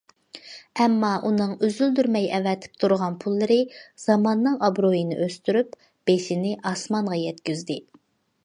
ئەمما 0.83 1.09
ئۇنىڭ 1.27 1.51
ئۈزۈلدۈرمەي 1.67 2.25
ئەۋەتىپ 2.37 2.79
تۇرغان 2.83 3.19
پۇللىرى 3.25 3.59
زاماننىڭ 4.07 4.57
ئابرۇيىنى 4.69 5.21
ئۆستۈرۈپ، 5.27 5.77
بېشىنى 6.11 6.57
ئاسمانغا 6.73 7.21
يەتكۈزدى. 7.27 7.79